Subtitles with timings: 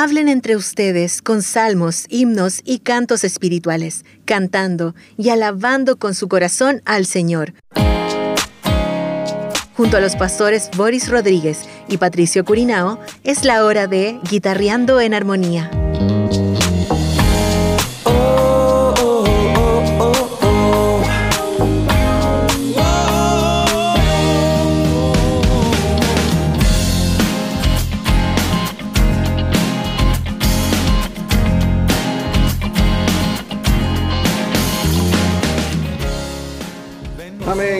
[0.00, 6.82] Hablen entre ustedes con salmos, himnos y cantos espirituales, cantando y alabando con su corazón
[6.84, 7.54] al Señor.
[9.76, 15.14] Junto a los pastores Boris Rodríguez y Patricio Curinao, es la hora de Guitarreando en
[15.14, 15.68] Armonía.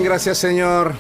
[0.09, 0.95] Gracias Señor.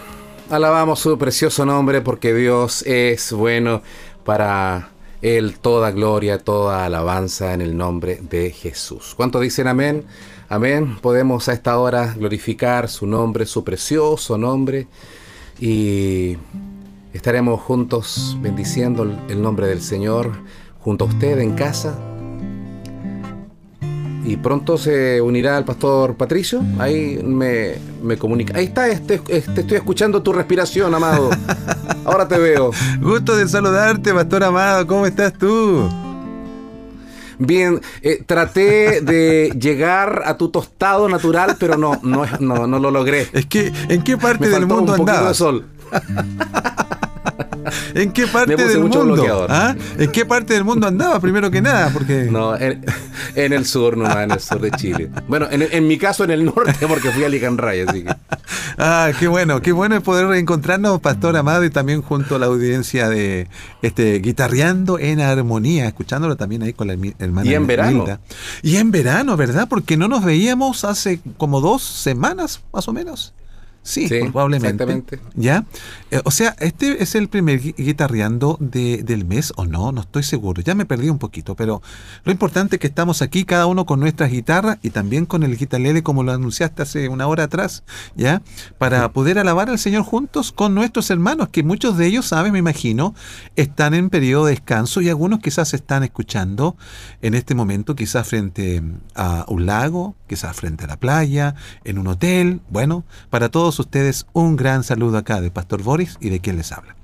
[0.51, 3.81] Alabamos su precioso nombre porque Dios es bueno
[4.23, 4.91] para
[5.23, 9.15] Él toda gloria, toda alabanza en el nombre de Jesús.
[9.17, 10.05] ¿Cuánto dicen amén?
[10.51, 10.99] Amén.
[11.01, 14.89] Podemos a esta hora glorificar su nombre, su precioso nombre
[15.59, 16.37] y
[17.15, 20.33] estaremos juntos bendiciendo el nombre del Señor
[20.81, 21.99] junto a usted en casa
[24.29, 26.63] y pronto se unirá el pastor Patricio.
[26.79, 28.59] Ahí me, me comunica.
[28.59, 31.31] Ahí está, este, este, estoy escuchando tu respiración, amado.
[32.05, 32.71] Ahora te veo.
[33.01, 34.87] Gusto de saludarte, pastor amado.
[34.87, 35.89] ¿Cómo estás tú?
[37.39, 42.91] Bien, eh, traté de llegar a tu tostado natural, pero no, no, no, no lo
[42.91, 43.29] logré.
[43.33, 45.29] Es que, ¿en qué parte del mundo un andabas?
[45.29, 45.67] De sol.
[47.95, 49.47] ¿En qué parte del mundo?
[49.49, 49.75] ¿Ah?
[49.99, 51.91] ¿En qué parte del mundo andaba primero que nada?
[51.93, 52.83] Porque no, en,
[53.35, 55.11] el sur, no, en el sur de Chile.
[55.27, 58.15] Bueno, en, mi caso en el norte, porque fui a Licanray, así que.
[58.79, 62.47] Ah, qué bueno, qué bueno es poder reencontrarnos, Pastor Amado, y también junto a la
[62.47, 63.49] audiencia de
[63.83, 67.51] este guitarreando en armonía, escuchándolo también ahí con la hermana.
[67.51, 68.05] Y en verano.
[68.63, 69.67] Y en verano, ¿verdad?
[69.69, 73.35] Porque no nos veíamos hace como dos semanas, más o menos.
[73.89, 75.19] Sí, probablemente.
[75.35, 75.65] ¿Ya?
[76.11, 79.93] Eh, o sea, ¿este es el primer guitarreando de, del mes o no?
[79.93, 80.61] No estoy seguro.
[80.61, 81.81] Ya me perdí un poquito, pero
[82.25, 85.57] lo importante es que estamos aquí, cada uno con nuestras guitarras y también con el
[85.57, 87.83] guitarlele, como lo anunciaste hace una hora atrás,
[88.15, 88.43] ¿ya?
[88.77, 92.53] Para poder alabar al Señor juntos con nuestros hermanos, que muchos de ellos, ¿sabes?
[92.53, 93.15] Me imagino,
[93.57, 96.77] están en periodo de descanso y algunos quizás están escuchando
[97.23, 98.83] en este momento, quizás frente
[99.15, 101.55] a un lago, quizás frente a la playa,
[101.85, 102.61] en un hotel.
[102.69, 106.73] Bueno, para todos ustedes un gran saludo acá de Pastor Boris y de quien les
[106.73, 106.98] habla.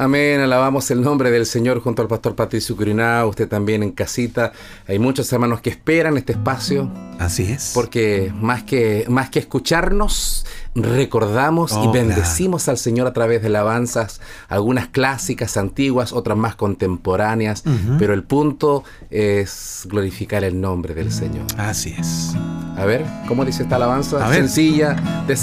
[0.00, 4.50] Amén, alabamos el nombre del Señor junto al pastor Patricio Curinao, usted también en casita.
[4.88, 6.90] Hay muchos hermanos que esperan este espacio.
[7.18, 7.72] Así es.
[7.74, 13.48] Porque más que, más que escucharnos, recordamos y oh, bendecimos al Señor a través de
[13.48, 17.62] alabanzas, algunas clásicas, antiguas, otras más contemporáneas,
[17.98, 21.44] pero el punto es glorificar el nombre del Señor.
[21.58, 22.32] Así es.
[22.78, 24.32] A ver, ¿cómo dice esta alabanza?
[24.32, 24.94] Sencilla,
[25.26, 25.38] de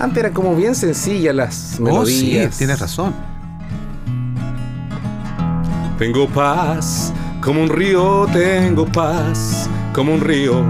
[0.00, 2.48] Antes eran como bien sencillas las melodías.
[2.48, 3.39] Oh, sí, tienes razón.
[6.00, 10.64] Tengo paz, como un río, tengo paz, como un río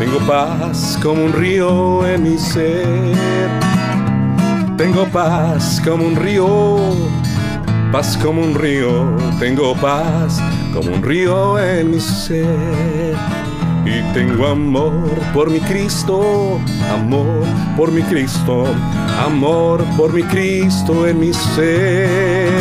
[0.00, 3.12] tengo paz como un río en mi ser.
[4.78, 6.78] Tengo paz como un río,
[7.92, 9.14] paz como un río.
[9.38, 10.40] Tengo paz
[10.72, 13.14] como un río en mi ser.
[13.84, 16.58] Y tengo amor por mi Cristo,
[16.90, 17.44] amor
[17.76, 18.64] por mi Cristo,
[19.22, 22.59] amor por mi Cristo en mi ser.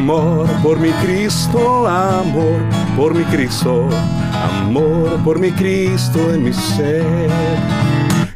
[0.00, 2.58] Amor por mi Cristo, amor
[2.96, 3.86] por mi Cristo
[4.40, 7.28] amor por mi Cristo en mi ser.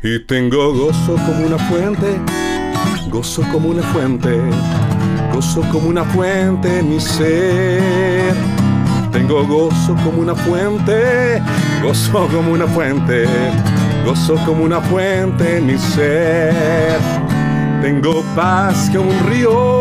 [0.02, 2.18] Y tengo gozo como una fuente,
[3.08, 4.38] gozo como una fuente,
[5.32, 8.34] gozo como una fuente en mi ser.
[9.10, 11.40] Tengo gozo como una fuente,
[11.82, 13.26] gozo como una fuente,
[14.04, 16.98] gozo como una fuente en mi ser.
[17.80, 19.80] Tengo paz como un río,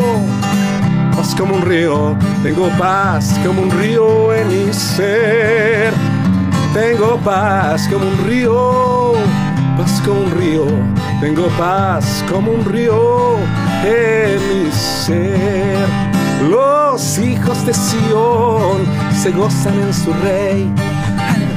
[1.37, 5.93] como un río, tengo paz como un río en mi ser
[6.73, 9.13] tengo paz como un río,
[9.77, 10.65] paz como un río,
[11.21, 13.35] tengo paz como un río
[13.85, 15.87] en mi ser.
[16.49, 18.87] Los hijos de Sión
[19.21, 20.73] se gozan en su rey,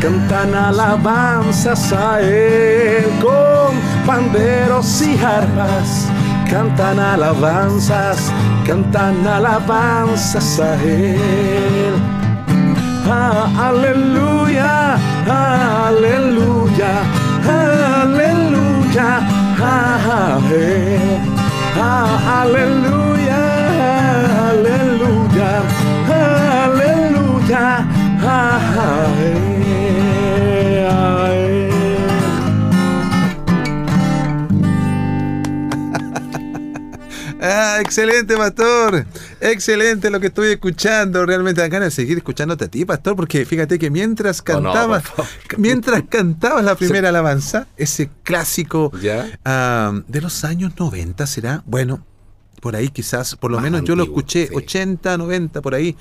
[0.03, 3.75] cantan alabanzas a él con
[4.07, 6.06] panderos y arpas.
[6.51, 8.33] Cantan alabanzas,
[8.65, 11.95] cantan alabanzas a él.
[13.09, 16.93] Ah, aleluya, aleluya,
[17.47, 19.21] aleluya,
[19.63, 20.39] ah,
[22.43, 23.43] aleluya,
[24.51, 25.51] aleluya,
[26.09, 27.63] aleluya,
[37.49, 39.07] Ah, excelente, pastor.
[39.41, 41.25] Excelente lo que estoy escuchando.
[41.25, 45.05] Realmente dan ganas de seguir escuchándote a ti, pastor, porque fíjate que mientras cantabas,
[45.59, 48.91] mientras cantabas la primera alabanza, ese clásico
[49.45, 52.05] ah, de los años 90 será, bueno,
[52.61, 55.97] por ahí quizás, por lo menos yo lo escuché, 80, 90, por ahí.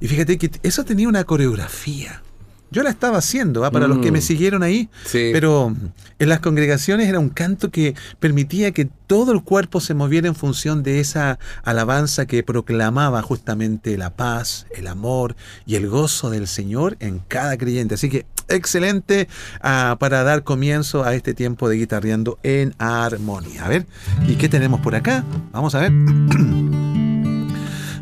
[0.00, 2.22] Y fíjate que eso tenía una coreografía.
[2.70, 3.70] Yo la estaba haciendo, ¿ah?
[3.70, 4.22] para los que me mm.
[4.22, 5.74] siguieron ahí, pero
[6.18, 10.36] en las congregaciones era un canto que permitía que todo el cuerpo se moviera en
[10.36, 15.34] función de esa alabanza que proclamaba justamente la paz, el amor
[15.66, 17.94] y el gozo del Señor en cada creyente.
[17.94, 19.28] Así que excelente
[19.62, 23.64] ah, para dar comienzo a este tiempo de guitarreando en armonía.
[23.64, 23.86] A ver,
[24.28, 25.24] ¿y qué tenemos por acá?
[25.52, 25.92] Vamos a ver.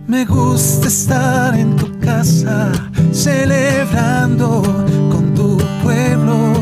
[0.09, 2.73] Me gusta estar en tu casa,
[3.13, 4.63] celebrando
[5.13, 6.55] con tu pueblo.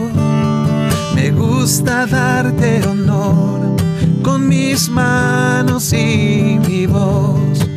[1.15, 3.77] Me gusta darte honor
[4.25, 7.69] con mis manos y mi voz.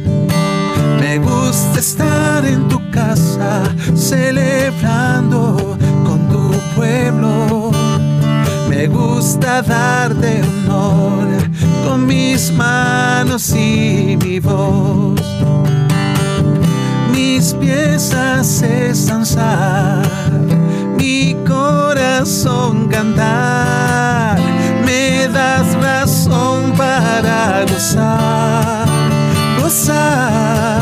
[1.00, 3.62] Me gusta estar en tu casa,
[3.94, 7.69] celebrando con tu pueblo.
[8.69, 11.27] Me gusta darte honor
[11.86, 15.19] con mis manos y mi voz
[17.12, 19.25] mis piezas cesan
[20.98, 24.38] mi corazón cantar,
[24.86, 28.88] me das razón para gozar,
[29.62, 30.81] gozar.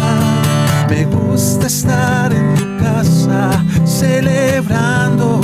[0.89, 5.39] Me gusta estar en tu casa, celebrando.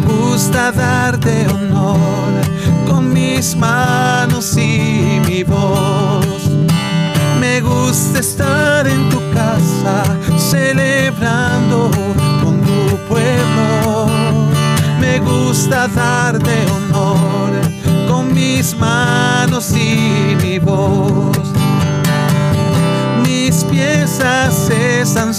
[0.00, 2.32] Me gusta darte honor
[2.86, 6.50] con mis manos y mi voz
[7.40, 10.02] me gusta estar en tu casa
[10.38, 11.90] celebrando
[12.42, 14.06] con tu pueblo.
[15.00, 17.50] Me gusta darte honor
[18.06, 21.36] con mis manos y mi voz.
[23.22, 25.34] Mis piezas cesan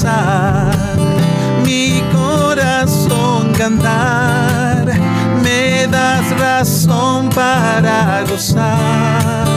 [1.72, 4.86] mi corazón cantar.
[5.42, 9.48] Me das razón para gozar,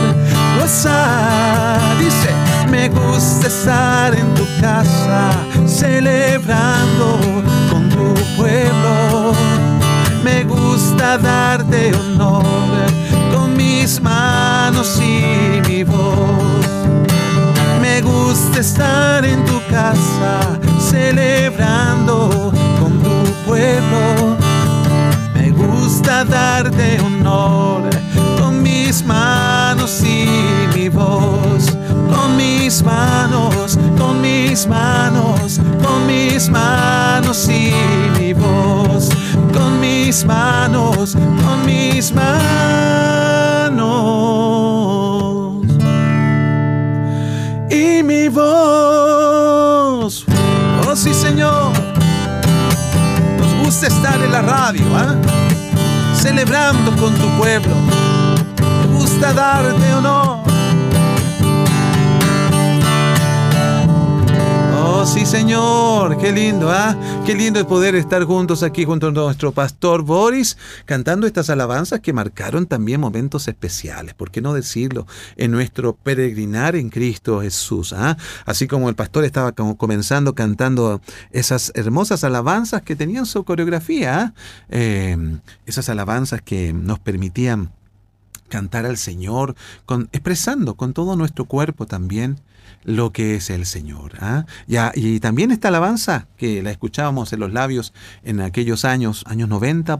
[0.60, 1.80] gozar.
[1.98, 2.30] Dice
[2.70, 5.22] me gusta estar en tu casa,
[5.66, 7.08] celebrando
[7.70, 9.32] con tu pueblo.
[10.22, 12.44] Me gusta darte honor
[13.32, 16.83] con mis manos y mi voz.
[17.94, 24.36] Me gusta estar en tu casa, celebrando con tu pueblo.
[25.32, 27.88] Me gusta darte honor
[28.36, 30.26] con mis manos y
[30.74, 31.70] mi voz
[32.10, 37.72] con mis manos, con mis manos, con mis manos y
[38.18, 39.08] mi voz,
[39.52, 43.33] con mis manos, con mis manos
[53.86, 55.14] estar en la radio, ¿ah?
[56.14, 57.74] celebrando con tu pueblo.
[58.80, 60.43] Me gusta darte honor
[65.04, 66.18] sí, Señor.
[66.18, 66.96] Qué lindo, ¿ah?
[67.26, 72.00] Qué lindo es poder estar juntos aquí junto a nuestro pastor Boris, cantando estas alabanzas
[72.00, 75.06] que marcaron también momentos especiales, ¿por qué no decirlo?
[75.36, 77.92] En nuestro peregrinar en Cristo Jesús.
[77.92, 78.16] ¿ah?
[78.46, 84.32] Así como el pastor estaba comenzando cantando esas hermosas alabanzas que tenían su coreografía, ¿ah?
[84.68, 85.16] eh,
[85.66, 87.70] esas alabanzas que nos permitían
[88.54, 92.38] cantar al Señor, con, expresando con todo nuestro cuerpo también
[92.84, 94.12] lo que es el Señor.
[94.20, 94.46] ¿ah?
[94.68, 97.92] Ya, y también esta alabanza que la escuchábamos en los labios
[98.22, 99.98] en aquellos años, años 90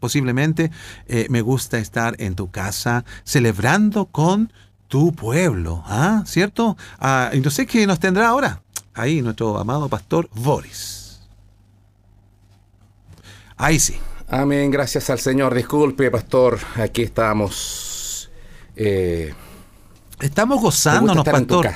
[0.00, 0.72] posiblemente,
[1.06, 4.52] eh, me gusta estar en tu casa celebrando con
[4.88, 6.24] tu pueblo, ¿ah?
[6.26, 6.76] ¿cierto?
[6.98, 8.60] Ah, entonces, ¿qué nos tendrá ahora?
[8.92, 11.20] Ahí nuestro amado pastor Boris.
[13.56, 13.98] Ahí sí.
[14.30, 15.54] Amén, gracias al Señor.
[15.54, 18.30] Disculpe, pastor, aquí estamos.
[18.76, 19.32] Eh,
[20.20, 21.70] Estamos gozándonos, pastor.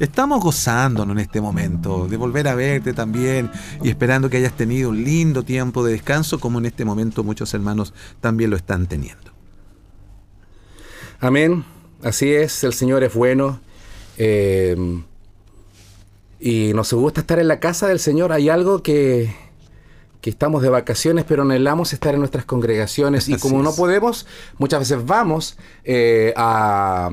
[0.00, 3.50] Estamos gozándonos en este momento de volver a verte también
[3.82, 7.52] y esperando que hayas tenido un lindo tiempo de descanso como en este momento muchos
[7.52, 9.30] hermanos también lo están teniendo.
[11.20, 11.64] Amén.
[12.02, 13.60] Así es, el Señor es bueno.
[14.16, 14.74] Eh,
[16.40, 18.32] y nos gusta estar en la casa del Señor.
[18.32, 19.32] Hay algo que,
[20.22, 23.28] que estamos de vacaciones, pero anhelamos estar en nuestras congregaciones.
[23.28, 24.26] Y como no podemos,
[24.56, 27.10] muchas veces vamos eh, a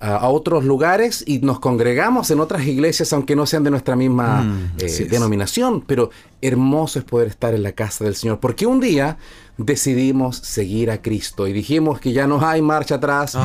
[0.00, 4.42] a, otros lugares y nos congregamos en otras iglesias, aunque no sean de nuestra misma
[4.42, 8.80] mm, eh, denominación, pero hermoso es poder estar en la casa del Señor, porque un
[8.80, 9.18] día
[9.58, 13.36] decidimos seguir a Cristo y dijimos que ya no hay marcha atrás,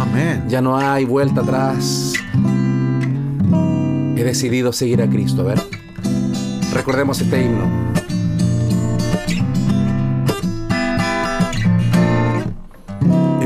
[0.48, 2.13] ya no hay vuelta atrás.
[4.15, 5.62] He decidido seguir a Cristo, a ver.
[6.74, 8.04] Recordemos este himno.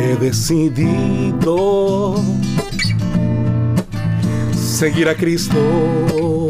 [0.09, 2.15] He decidido
[4.55, 6.49] seguir a Cristo.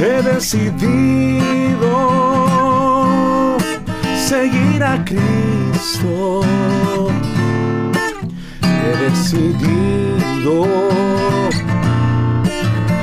[0.00, 0.78] He decidido
[4.26, 6.40] seguir a Cristo.
[8.62, 10.66] He decidido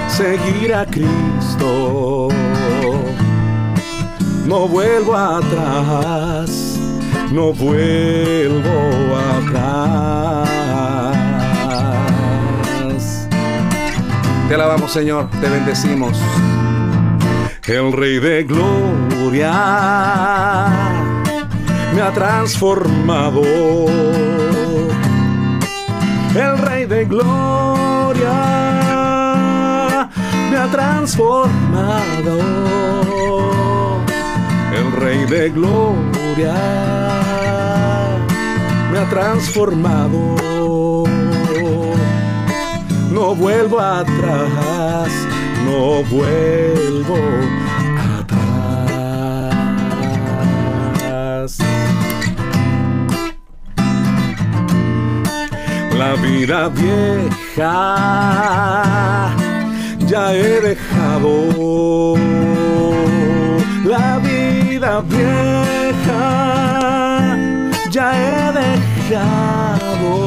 [0.07, 2.29] seguir a Cristo.
[4.47, 6.72] No vuelvo atrás,
[7.33, 10.47] no vuelvo atrás.
[14.47, 16.21] Te alabamos, Señor, te bendecimos.
[17.65, 19.51] El Rey de Gloria
[21.95, 23.41] me ha transformado.
[26.35, 28.33] El Rey de Gloria
[30.51, 32.37] me ha transformado.
[34.75, 36.22] El Rey de Gloria
[38.91, 40.33] me ha transformado
[43.13, 45.09] no vuelvo atrás,
[45.65, 47.15] no vuelvo
[48.19, 48.39] atrás.
[55.95, 57.75] La vida vieja
[60.07, 62.15] ya he dejado.
[63.85, 66.43] La vida vieja
[67.89, 70.23] ya he dejado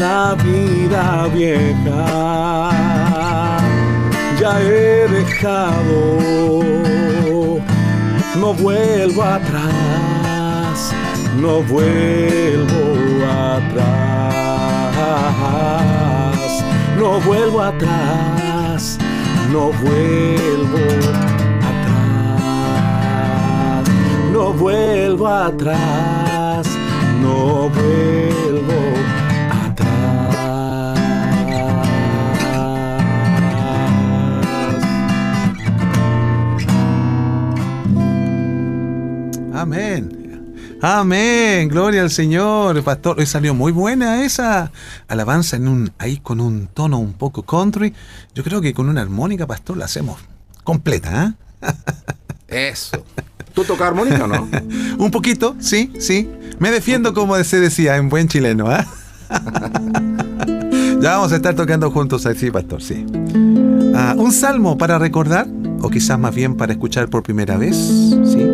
[0.00, 2.70] la vida vieja.
[4.40, 6.18] Ya he dejado,
[8.36, 10.94] no vuelvo atrás,
[11.36, 12.82] no vuelvo
[13.58, 14.94] atrás,
[16.98, 18.98] no vuelvo atrás,
[19.52, 21.29] no vuelvo atrás,
[24.52, 26.66] vuelvo atrás,
[27.20, 28.30] no vuelvo
[39.60, 40.56] Amén.
[40.80, 41.68] Amén.
[41.68, 42.82] Gloria al Señor.
[42.82, 44.72] Pastor, hoy salió muy buena esa
[45.06, 47.92] alabanza en un, ahí con un tono un poco country.
[48.34, 50.18] Yo creo que con una armónica, pastor, la hacemos
[50.64, 51.72] completa, ¿eh?
[52.70, 53.04] Eso.
[53.54, 54.48] ¿Tú tocas armónica o no?
[54.98, 56.28] un poquito, sí, sí.
[56.58, 58.86] Me defiendo como se decía en buen chileno, ¿ah?
[61.00, 63.06] ya vamos a estar tocando juntos así, pastor, sí.
[63.94, 65.46] Ah, un salmo para recordar,
[65.80, 68.46] o quizás más bien para escuchar por primera vez, ¿sí?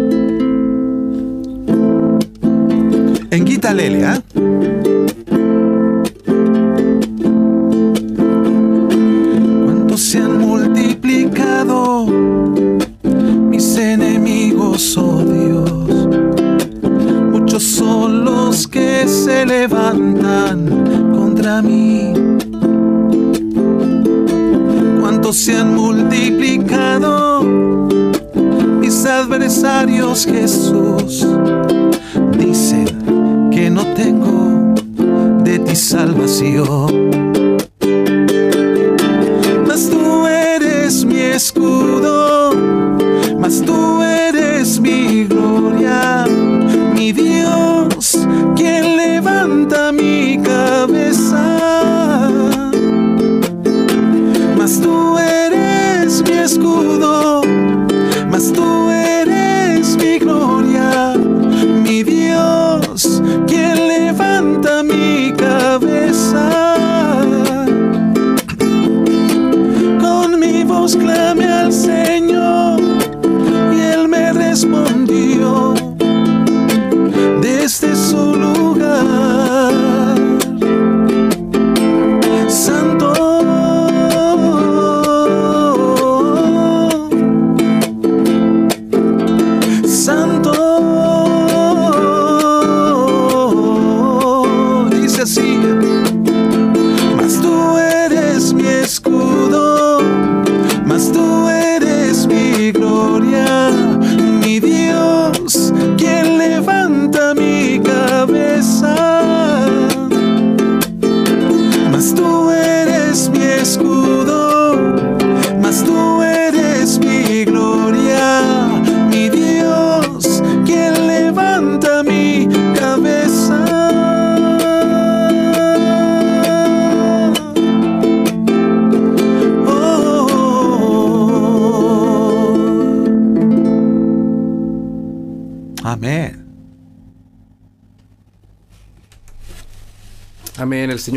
[3.36, 4.14] en Guita Lelia.
[4.14, 4.22] ¿ah?
[9.64, 12.06] Cuántos se han multiplicado
[14.76, 16.08] enemigos, oh Dios.
[17.32, 22.12] Muchos son los que se levantan contra mí.
[25.00, 27.42] Cuántos se han multiplicado
[28.80, 31.26] mis adversarios, Jesús.
[32.38, 34.74] Dicen que no tengo
[35.42, 37.10] de ti salvación.
[39.66, 42.52] Mas tú eres mi escudo,
[43.38, 44.02] mas tú
[44.66, 46.24] eres mi gloria,
[46.94, 50.75] mi Dios, quien levanta mi cabeza.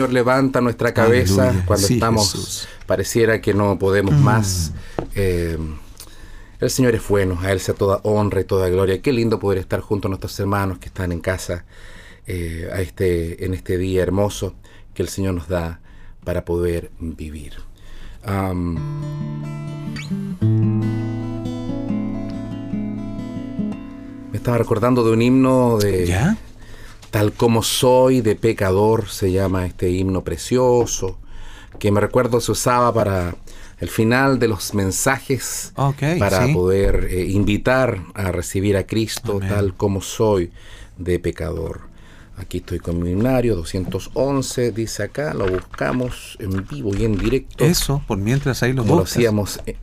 [0.10, 4.24] Señor levanta nuestra cabeza cuando estamos, pareciera que no podemos mm.
[4.24, 4.72] más.
[5.13, 5.58] Eh,
[6.60, 9.01] el Señor es bueno, a Él sea toda honra y toda gloria.
[9.01, 11.66] Qué lindo poder estar junto a nuestros hermanos que están en casa
[12.25, 14.56] eh, a este, en este día hermoso
[14.96, 15.80] que el Señor nos da
[16.24, 17.54] para poder vivir.
[24.32, 26.38] me estaba recordando de un himno de, ¿Ya?
[27.12, 31.18] Tal como soy de pecador se llama este himno precioso,
[31.80, 33.36] que me recuerdo se usaba para
[33.80, 35.74] el final de los mensajes,
[36.20, 40.51] para poder eh, invitar a recibir a Cristo tal como soy
[40.98, 41.89] de pecador.
[42.38, 47.66] Aquí estoy con mi himnario 211, dice acá, lo buscamos en vivo y en directo.
[47.66, 49.75] Eso, por mientras ahí lo Lo hacíamos eh,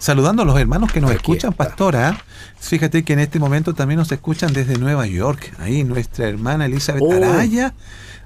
[0.00, 2.18] Saludando a los hermanos que nos escuchan, pastora.
[2.58, 5.54] Fíjate que en este momento también nos escuchan desde Nueva York.
[5.58, 7.12] Ahí nuestra hermana Elizabeth oh.
[7.12, 7.74] Araya,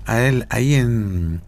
[0.06, 1.42] a él, ahí en,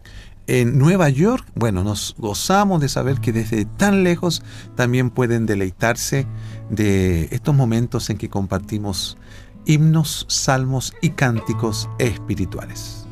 [0.47, 1.45] en Nueva York.
[1.55, 4.43] Bueno, nos gozamos de saber que desde tan lejos
[4.75, 6.27] también pueden deleitarse
[6.69, 9.17] de estos momentos en que compartimos
[9.65, 13.06] himnos, salmos y cánticos espirituales.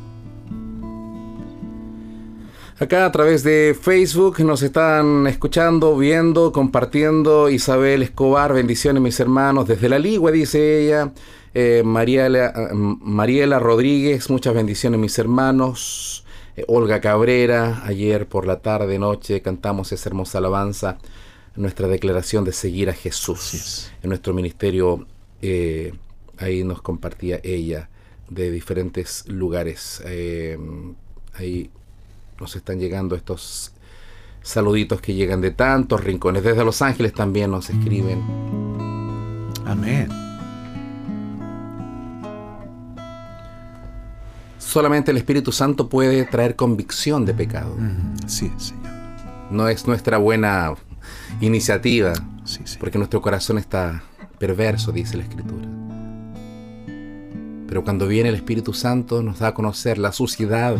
[2.78, 7.48] Acá a través de Facebook nos están escuchando, viendo, compartiendo.
[7.48, 9.66] Isabel Escobar, bendiciones mis hermanos.
[9.66, 11.10] Desde la Ligua, dice ella.
[11.54, 16.26] Eh, Mariela, eh, Mariela Rodríguez, muchas bendiciones mis hermanos.
[16.54, 20.98] Eh, Olga Cabrera, ayer por la tarde, noche, cantamos esa hermosa alabanza,
[21.54, 23.90] nuestra declaración de seguir a Jesús.
[24.02, 25.06] En nuestro ministerio,
[26.36, 27.88] ahí nos compartía ella
[28.28, 30.02] de diferentes lugares.
[31.32, 31.70] ahí
[32.40, 33.72] nos están llegando estos
[34.42, 36.44] saluditos que llegan de tantos rincones.
[36.44, 38.22] Desde Los Ángeles también nos escriben.
[39.64, 40.08] Amén.
[44.58, 47.74] Solamente el Espíritu Santo puede traer convicción de pecado.
[48.26, 48.84] Sí, Señor.
[49.50, 50.74] No es nuestra buena
[51.40, 52.12] iniciativa,
[52.78, 54.02] porque nuestro corazón está
[54.38, 55.66] perverso, dice la Escritura.
[57.68, 60.76] Pero cuando viene el Espíritu Santo nos da a conocer la suciedad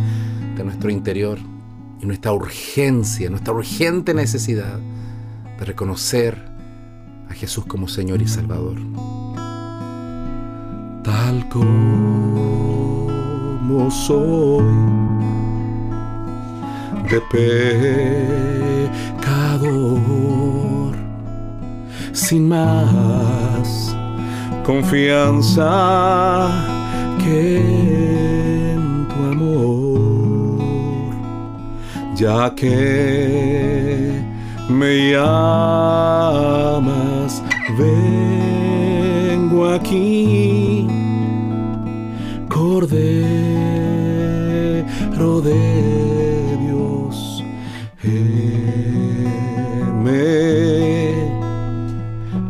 [0.57, 1.39] de nuestro interior
[2.01, 4.79] y nuestra urgencia, nuestra urgente necesidad
[5.59, 6.37] de reconocer
[7.29, 8.79] a Jesús como Señor y Salvador.
[11.03, 11.71] Tal como
[13.91, 14.65] soy,
[17.11, 17.21] de
[19.21, 20.97] pecador,
[22.13, 23.97] sin más
[24.65, 26.17] confianza
[27.27, 28.26] en
[32.17, 34.23] ya que
[34.71, 36.53] me llamas,
[37.79, 40.87] vengo aquí,
[42.49, 43.01] Cordero
[45.43, 47.45] de Dios,
[48.03, 48.57] heme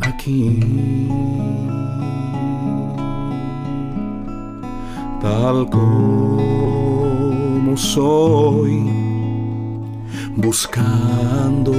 [0.00, 0.76] aquí.
[5.20, 6.36] tal como
[7.76, 9.05] soy,
[10.36, 11.72] buscando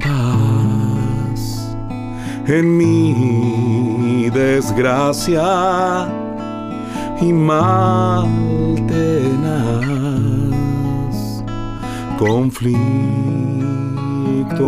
[0.00, 1.76] paz
[2.46, 6.08] en mi desgracia
[7.20, 8.28] y mal
[8.86, 9.84] tenaz,
[12.18, 12.72] conflicto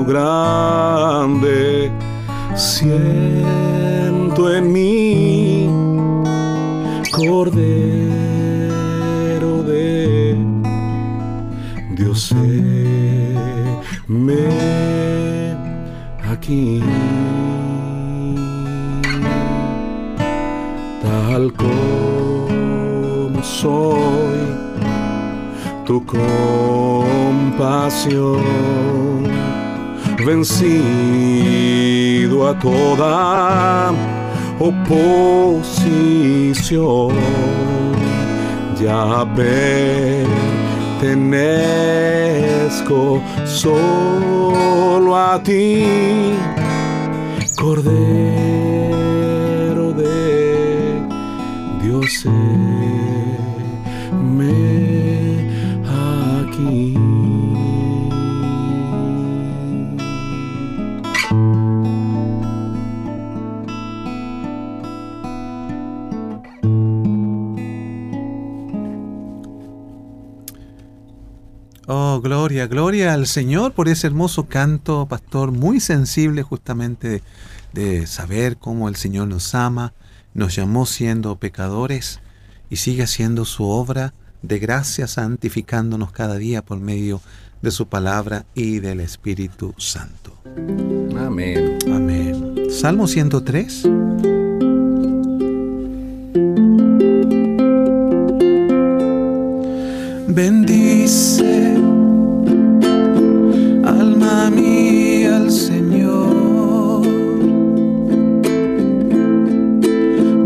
[0.05, 1.91] grande
[2.57, 5.69] siento en mí.
[7.13, 7.63] Cordero
[9.63, 10.37] de
[11.95, 12.35] Dios,
[14.09, 15.57] me
[16.31, 16.81] aquí,
[21.03, 24.39] tal como soy,
[25.85, 27.47] tu compasión
[30.27, 31.67] vencido
[32.49, 33.93] a toda
[34.59, 35.87] oposición.
[38.81, 39.25] Ya
[41.15, 45.85] pertenezco solo a ti,
[47.55, 47.93] Cordero
[49.93, 51.01] de
[51.81, 52.27] Dios.
[54.21, 55.49] Me
[56.43, 57.06] aquí.
[72.17, 77.21] Oh, gloria, gloria al Señor por ese hermoso canto, pastor, muy sensible justamente
[77.75, 79.93] de, saber cómo el Señor nos ama,
[80.33, 82.21] nos llamó siendo pecadores
[82.71, 87.21] y sigue haciendo su obra de gracia, santificándonos cada día por medio
[87.61, 90.39] de su palabra y del Espíritu Santo.
[91.19, 91.77] Amén.
[91.87, 92.71] Amén.
[92.71, 93.83] Salmo 103.
[100.37, 101.76] Bendice,
[104.51, 107.03] mía, al Señor.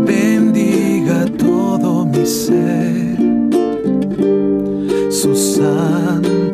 [0.05, 3.17] Bendiga todo mi ser,
[5.09, 6.50] su santo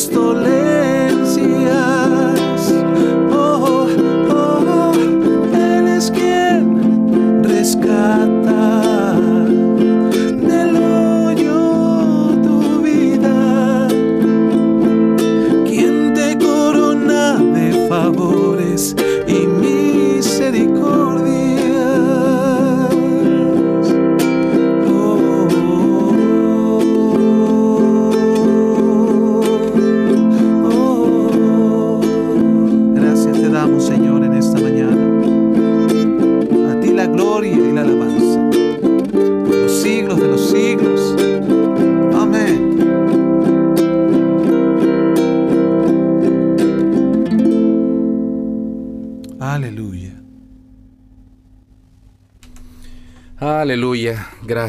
[0.00, 0.49] Στολέ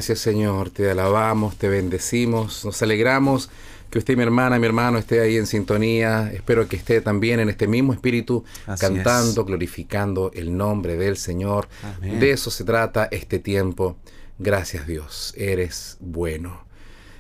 [0.02, 3.52] Gracias Señor, te alabamos, te bendecimos, nos alegramos
[3.92, 6.32] que usted, mi hermana, mi hermano, esté ahí en sintonía.
[6.34, 8.44] Espero que esté también en este mismo espíritu,
[8.80, 11.68] cantando, glorificando el nombre del Señor.
[12.02, 13.96] De eso se trata este tiempo.
[14.40, 16.66] Gracias Dios, eres bueno.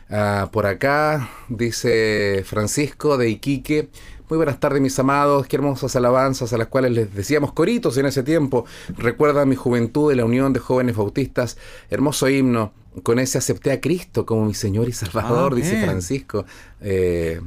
[0.09, 3.89] Ah, por acá dice Francisco de Iquique,
[4.31, 5.45] muy buenas tardes, mis amados.
[5.45, 8.63] Qué hermosas alabanzas a las cuales les decíamos coritos en ese tiempo.
[8.97, 11.57] Recuerda mi juventud de la Unión de Jóvenes Bautistas.
[11.89, 12.71] Hermoso himno.
[13.03, 16.45] Con ese acepté a Cristo como mi Señor y Salvador, dice Francisco.
[16.79, 17.41] Eh,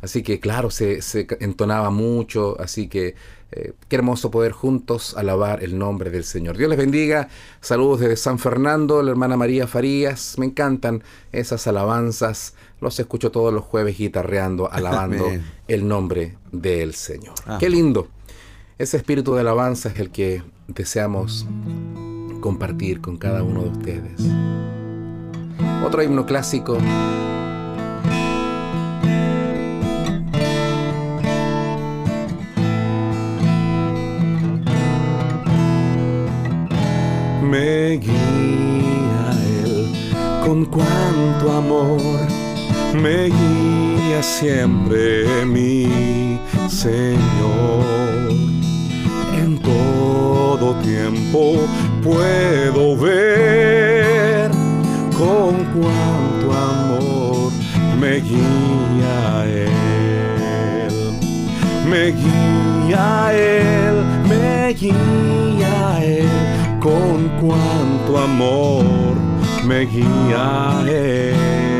[0.00, 1.00] así que, claro, se,
[1.40, 2.56] entonaba mucho.
[2.60, 3.16] Así que
[3.50, 6.56] eh, qué hermoso poder juntos alabar el nombre del Señor.
[6.56, 7.28] Dios les bendiga.
[7.60, 10.36] Saludos desde San Fernando, la hermana María Farías.
[10.38, 15.26] Me encantan esas alabanzas los escucho todos los jueves guitarreando, alabando
[15.66, 17.34] el nombre del Señor.
[17.58, 18.08] Qué lindo.
[18.78, 21.46] Ese espíritu de alabanza es el que deseamos
[22.40, 24.20] compartir con cada uno de ustedes.
[25.84, 26.78] Otro himno clásico.
[43.02, 47.84] Me guía siempre mi Señor.
[49.36, 51.66] En todo tiempo
[52.02, 54.50] puedo ver
[55.16, 57.52] con cuánto amor
[58.00, 60.90] me guía Él,
[61.88, 66.28] me guía Él, me guía Él,
[66.80, 69.14] con cuánto amor
[69.64, 71.77] me guía Él.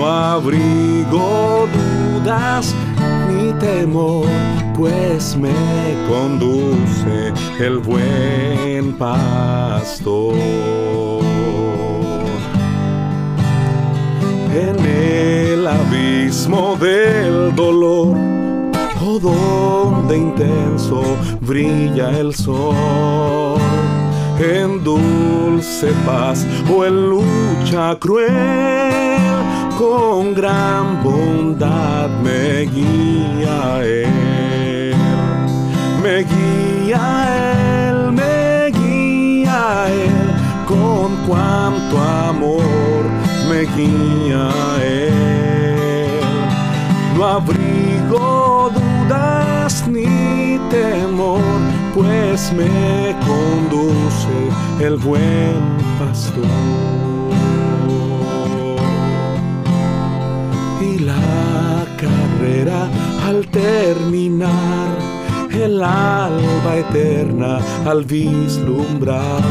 [0.00, 2.74] No abrigo dudas
[3.28, 4.24] ni temor,
[4.74, 5.52] pues me
[6.08, 10.36] conduce el buen pastor.
[14.54, 18.16] En el abismo del dolor,
[19.04, 21.02] o donde intenso
[21.42, 23.58] brilla el sol,
[24.38, 29.09] en dulce paz o en lucha cruel
[29.80, 34.94] con gran bondad me guía Él,
[36.02, 43.04] me guía Él, me guía Él, con cuanto amor
[43.48, 44.50] me guía
[44.84, 46.20] Él.
[47.16, 51.40] No abrigo dudas ni temor,
[51.94, 55.62] pues me conduce el buen
[55.98, 57.09] pastor.
[62.68, 64.98] Al terminar,
[65.50, 69.42] el alba eterna al vislumbrar.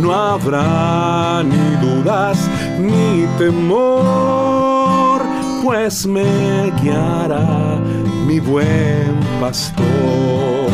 [0.00, 2.38] No habrá ni dudas
[2.80, 5.20] ni temor,
[5.62, 7.78] pues me guiará
[8.26, 10.70] mi buen pastor.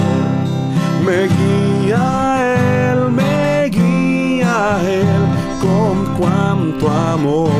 [1.05, 5.27] Me guía él, me guía él,
[5.61, 7.51] con cuanto amor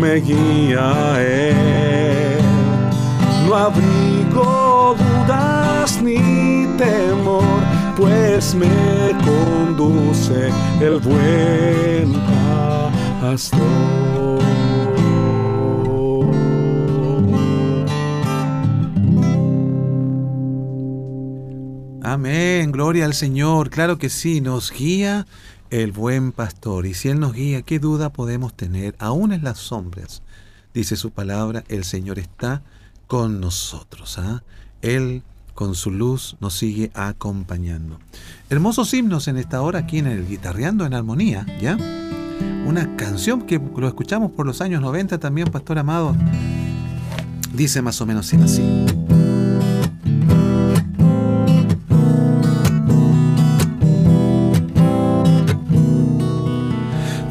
[0.00, 2.38] me guía Él.
[3.46, 7.42] No abrigo dudas ni temor,
[7.96, 8.68] pues me
[9.24, 10.48] conduce
[10.80, 12.14] el buen
[13.20, 14.40] pastor.
[22.02, 23.70] Amén, gloria al Señor.
[23.70, 25.26] Claro que sí, nos guía
[25.70, 26.86] el buen pastor.
[26.86, 28.94] Y si Él nos guía, ¿qué duda podemos tener?
[28.98, 30.22] Aún en las sombras,
[30.74, 32.62] dice su palabra, el Señor está
[33.06, 34.18] con nosotros.
[34.18, 34.42] ¿ah?
[34.82, 35.22] Él
[35.54, 37.98] con su luz nos sigue acompañando.
[38.48, 41.76] Hermosos himnos en esta hora aquí en el Guitarreando en Armonía, ¿ya?
[42.66, 46.16] Una canción que lo escuchamos por los años 90 también, Pastor Amado.
[47.52, 48.62] Dice más o menos así.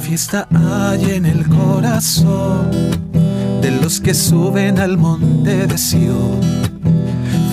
[0.10, 2.72] Fiesta hay en el corazón
[3.62, 6.42] de los que suben al monte de Sion.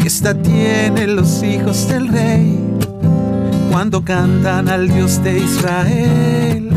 [0.01, 2.59] Fiesta tienen los hijos del rey
[3.71, 6.71] cuando cantan al Dios de Israel.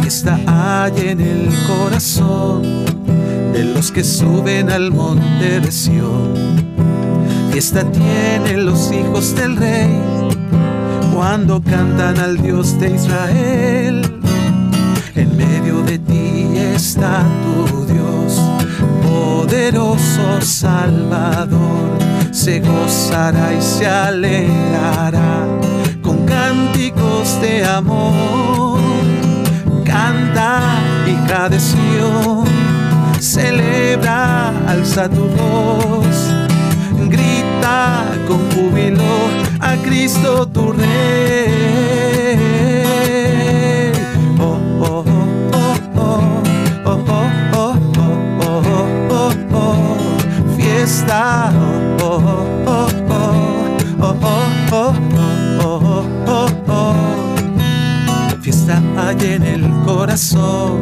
[0.00, 2.62] Fiesta hay en el corazón
[3.52, 6.34] de los que suben al monte de Sion.
[7.52, 9.96] Fiesta tienen los hijos del rey
[11.14, 14.23] cuando cantan al Dios de Israel
[15.16, 18.40] en medio de ti está tu Dios,
[19.02, 21.98] poderoso Salvador.
[22.32, 25.46] Se gozará y se alegrará
[26.02, 28.80] con cánticos de amor.
[29.84, 30.60] Canta,
[31.06, 32.44] hija de Sión,
[33.20, 36.34] celebra, alza tu voz,
[37.08, 39.04] grita con júbilo
[39.60, 42.23] a Cristo tu Rey.
[52.02, 52.88] Oh,
[58.40, 60.80] fiesta hay en el corazón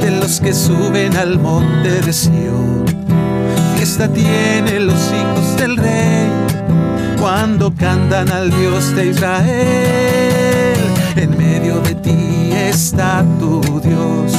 [0.00, 2.84] de los que suben al monte de Sion.
[3.76, 6.28] Fiesta tienen los hijos del rey
[7.20, 10.76] cuando cantan al Dios de Israel.
[11.16, 14.32] En medio de ti está tu Dios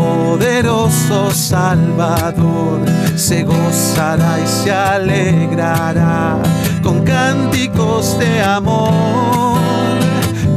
[0.00, 2.80] poderoso Salvador,
[3.16, 6.38] se gozará y se alegrará
[6.82, 9.58] con cánticos de amor.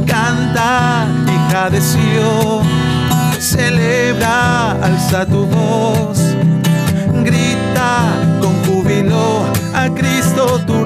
[0.06, 2.64] Canta, hija de Sion,
[3.38, 6.18] celebra, alza tu voz,
[7.22, 7.90] grita
[8.40, 10.83] con júbilo a Cristo tu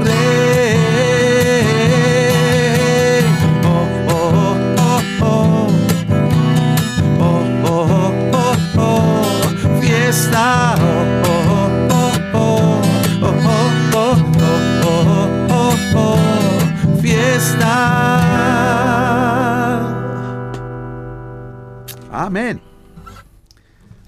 [22.29, 22.61] Amén.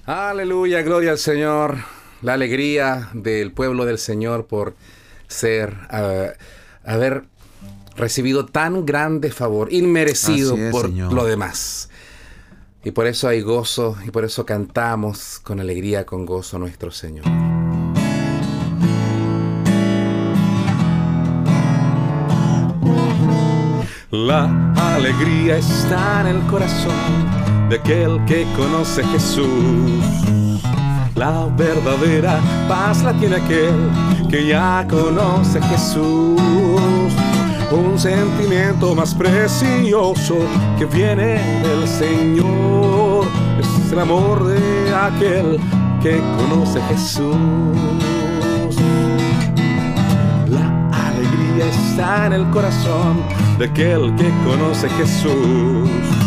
[0.05, 1.77] Aleluya, gloria al Señor.
[2.21, 4.75] La alegría del pueblo del Señor por
[5.27, 6.29] ser, uh,
[6.87, 7.23] haber
[7.95, 11.89] recibido tan grande favor, inmerecido por lo demás.
[12.83, 17.25] Y por eso hay gozo y por eso cantamos con alegría, con gozo nuestro Señor.
[24.11, 29.47] La alegría está en el corazón de aquel que conoce Jesús.
[31.15, 36.41] La verdadera paz la tiene aquel que ya conoce Jesús
[37.71, 40.35] un sentimiento más precioso
[40.77, 43.25] que viene del Señor.
[43.57, 45.57] Es el amor de aquel
[46.03, 47.37] que conoce Jesús.
[50.49, 53.23] La alegría está en el corazón
[53.57, 56.20] de aquel que conoce Jesús.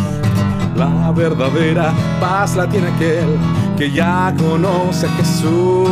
[0.76, 3.38] La verdadera paz la tiene aquel
[3.78, 5.88] que ya conoce a Jesús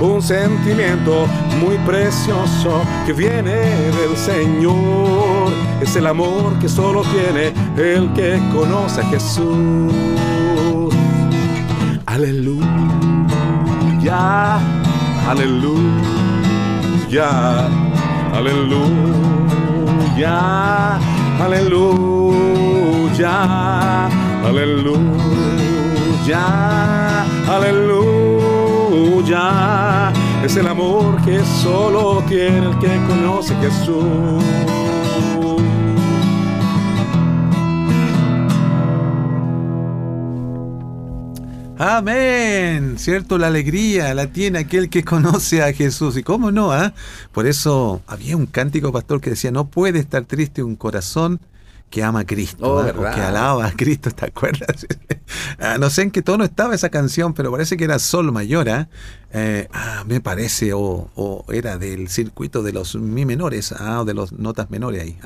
[0.00, 1.26] un sentimiento
[1.60, 5.52] muy precioso que viene del Señor.
[5.80, 9.92] Es el amor que solo tiene el que conoce a Jesús.
[12.06, 12.64] Aleluya,
[15.28, 15.68] aleluya,
[18.34, 18.98] aleluya,
[21.38, 22.59] aleluya,
[23.24, 24.84] aleluya,
[27.48, 28.30] aleluya
[30.44, 34.42] es el amor que solo tiene el que conoce Jesús.
[41.78, 42.98] Amén.
[42.98, 46.16] Cierto, la alegría la tiene aquel que conoce a Jesús.
[46.16, 46.72] ¿Y cómo no?
[46.72, 46.92] Ah?
[47.32, 51.40] Por eso había un cántico pastor que decía, no puede estar triste un corazón
[51.90, 54.86] que ama a Cristo, oh, que alaba a Cristo, ¿te acuerdas?
[55.60, 58.68] Ah, no sé en qué tono estaba esa canción, pero parece que era Sol Mayor,
[58.68, 58.88] ¿ah?
[59.32, 64.32] Eh, ah, me parece, o, era del circuito de los mi menores, o de los
[64.32, 65.18] notas menores ahí.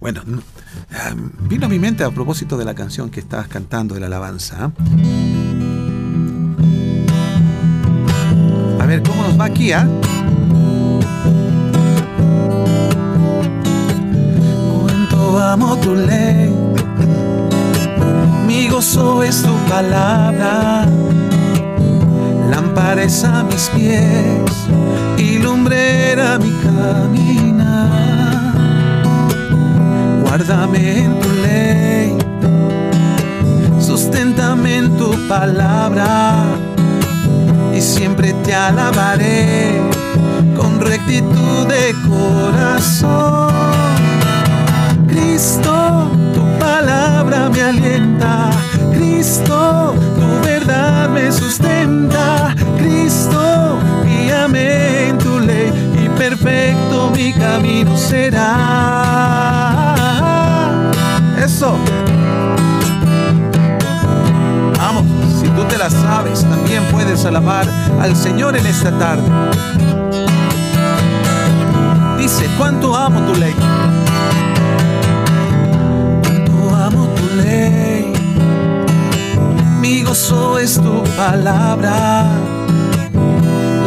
[0.00, 0.22] Bueno,
[1.42, 4.72] vino a mi mente a propósito de la canción que estabas cantando de la alabanza.
[8.80, 9.86] A ver, ¿cómo nos va aquí, ah?
[15.52, 16.50] Amo tu ley,
[18.46, 20.86] mi gozo es tu palabra,
[22.50, 24.50] lámpara a mis pies
[25.18, 27.90] y lumbrera mi caminar.
[30.22, 32.16] Guárdame en tu ley,
[33.78, 36.46] susténtame en tu palabra
[37.76, 39.82] y siempre te alabaré
[40.56, 43.71] con rectitud de corazón.
[45.42, 48.48] Cristo, tu palabra me alienta.
[48.92, 52.54] Cristo, tu verdad me sustenta.
[52.78, 58.44] Cristo, guíame en tu ley y perfecto mi camino será.
[61.44, 61.76] Eso.
[64.78, 65.04] Vamos,
[65.40, 67.66] si tú te la sabes, también puedes alabar
[68.00, 69.28] al Señor en esta tarde.
[72.16, 73.56] Dice, ¿cuánto amo tu ley?
[80.12, 82.26] Gozo es tu palabra,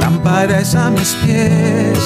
[0.02, 2.00] lámpara es a mis pies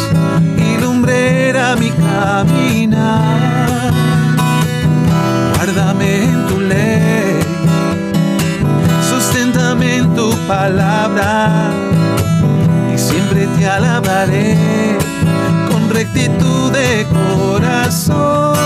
[0.58, 3.40] y lumbrera mi caminar.
[5.56, 7.40] Guárdame en tu ley,
[9.10, 11.72] susténtame en tu palabra
[12.94, 14.98] y siempre te alabaré
[15.72, 18.58] con rectitud de corazón.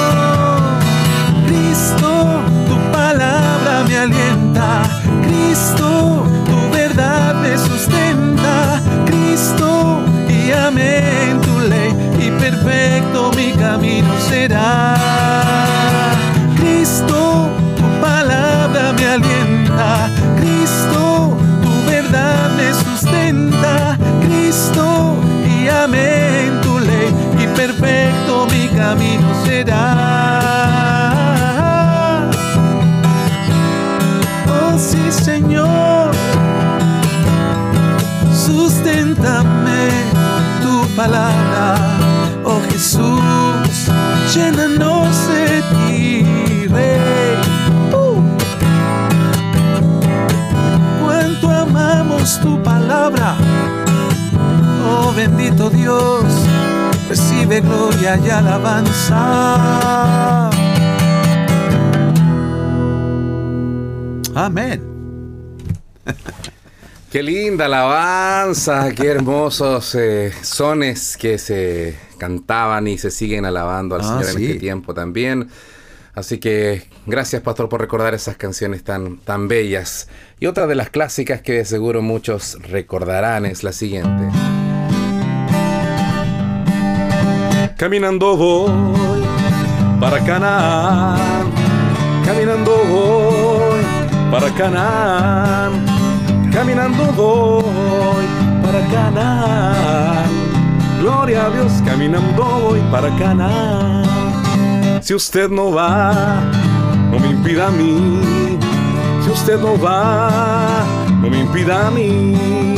[1.46, 5.03] Cristo, tu palabra me alienta.
[5.54, 8.82] Cristo, tu verdad me sustenta.
[9.06, 14.96] Cristo, guíame en tu ley y perfecto mi camino será.
[16.58, 20.10] Cristo, tu palabra me alienta.
[20.40, 23.96] Cristo, tu verdad me sustenta.
[24.24, 30.13] Cristo, guíame en tu ley y perfecto mi camino será.
[38.94, 39.90] Susténtame
[40.62, 41.76] tu palabra,
[42.46, 43.90] oh Jesús,
[44.32, 47.36] llénanos de ti, Rey.
[47.92, 48.22] Uh.
[51.02, 53.34] Cuánto amamos tu palabra,
[54.88, 56.26] oh bendito Dios,
[57.10, 59.24] recibe gloria y alabanza.
[64.36, 64.93] Amén.
[67.14, 74.02] Qué linda alabanza, qué hermosos eh, sones que se cantaban y se siguen alabando al
[74.02, 75.48] ah, Señor en este tiempo también.
[76.16, 80.08] Así que gracias, Pastor, por recordar esas canciones tan, tan bellas.
[80.40, 84.30] Y otra de las clásicas que de seguro muchos recordarán es la siguiente.
[87.78, 88.72] Caminando voy
[90.00, 91.52] para Canaán,
[92.26, 93.84] caminando voy
[94.32, 95.93] para Canaán,
[96.64, 98.26] caminando voy
[98.64, 100.30] para Canaán.
[101.02, 104.06] Gloria a Dios, caminando voy para Canaán.
[105.02, 106.42] Si usted no va,
[107.12, 108.58] no me impida a mí.
[109.26, 110.30] Si usted no va,
[111.22, 112.78] no me impida a mí.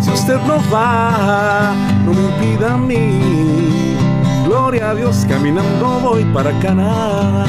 [0.00, 1.72] Si usted no va,
[2.04, 3.94] no me impida a mí.
[4.44, 7.44] Gloria a Dios, caminando voy para Cana.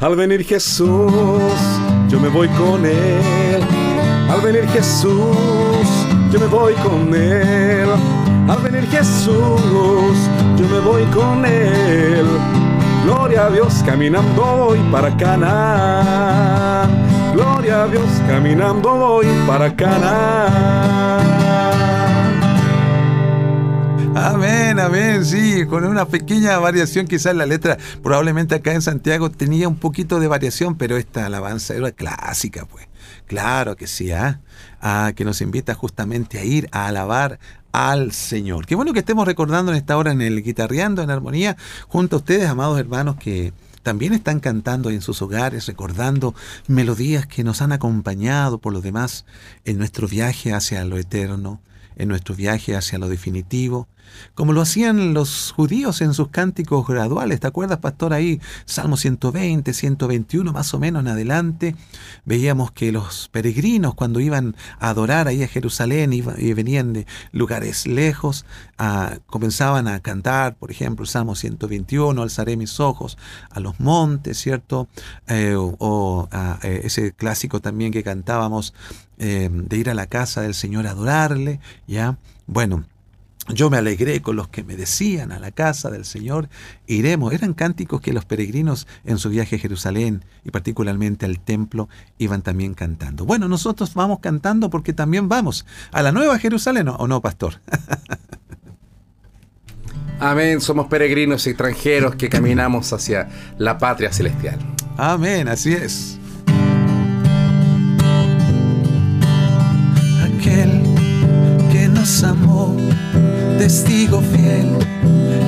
[0.00, 1.52] Al venir Jesús,
[2.08, 3.75] yo me voy con Él.
[4.28, 5.86] Al venir Jesús,
[6.32, 7.88] yo me voy con Él.
[8.48, 10.16] Al venir Jesús,
[10.56, 12.26] yo me voy con Él.
[13.04, 16.88] Gloria a Dios, caminando voy para Cana.
[17.34, 21.26] Gloria a Dios, caminando voy para Cana.
[24.16, 29.68] Amén, amén, sí, con una pequeña variación quizás la letra, probablemente acá en Santiago tenía
[29.68, 32.88] un poquito de variación, pero esta alabanza era clásica, pues.
[33.26, 34.40] Claro que sí, ¿ah?
[35.14, 37.38] que nos invita justamente a ir a alabar
[37.72, 38.66] al Señor.
[38.66, 41.56] Qué bueno que estemos recordando en esta hora en el guitarreando en armonía
[41.88, 43.52] junto a ustedes, amados hermanos, que
[43.82, 46.34] también están cantando en sus hogares, recordando
[46.68, 49.26] melodías que nos han acompañado por lo demás
[49.64, 51.60] en nuestro viaje hacia lo eterno,
[51.96, 53.88] en nuestro viaje hacia lo definitivo,
[54.34, 57.40] como lo hacían los judíos en sus cánticos graduales.
[57.40, 58.12] ¿Te acuerdas, pastor?
[58.12, 61.76] Ahí, Salmo 120, 121, más o menos en adelante,
[62.24, 67.86] veíamos que los peregrinos cuando iban a adorar ahí a Jerusalén y venían de lugares
[67.86, 68.44] lejos,
[68.78, 73.18] ah, comenzaban a cantar, por ejemplo, Salmo 121, alzaré mis ojos
[73.50, 74.88] a los montes, ¿cierto?
[75.28, 78.74] Eh, o, ah, eh, ese clásico también que cantábamos
[79.18, 82.18] eh, de ir a la casa del Señor a adorarle, ¿ya?
[82.46, 82.84] Bueno,
[83.48, 86.48] yo me alegré con los que me decían a la casa del Señor,
[86.86, 87.32] iremos.
[87.32, 91.88] Eran cánticos que los peregrinos en su viaje a Jerusalén y particularmente al templo
[92.18, 93.24] iban también cantando.
[93.24, 97.60] Bueno, nosotros vamos cantando porque también vamos a la nueva Jerusalén, ¿o no, pastor?
[100.18, 103.28] Amén, somos peregrinos extranjeros que caminamos hacia
[103.58, 104.58] la patria celestial.
[104.96, 106.18] Amén, así es.
[113.58, 114.76] Testigo fiel,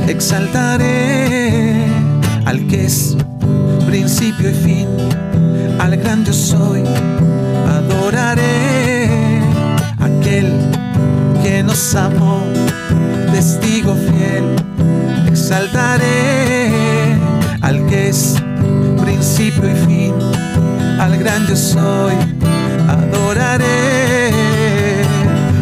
[0.09, 1.87] exaltaré
[2.47, 3.17] al que es
[3.87, 4.89] principio y fin,
[5.79, 6.83] al gran yo soy,
[7.69, 9.09] adoraré
[9.99, 10.53] aquel
[11.43, 12.43] que nos amó,
[13.33, 14.57] testigo fiel,
[15.27, 16.73] exaltaré
[17.61, 18.37] al que es
[19.03, 20.15] principio y fin,
[20.99, 22.15] al gran yo soy,
[22.89, 24.31] adoraré